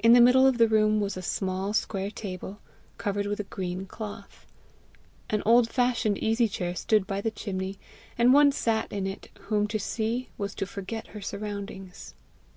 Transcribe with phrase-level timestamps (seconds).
[0.00, 2.58] In the middle of the room was a small square table,
[2.98, 4.46] covered with a green cloth.
[5.30, 7.78] An old fashioned easy chair stood by the chimney;
[8.18, 12.14] and one sat in it whom to see was to forget her surroundings.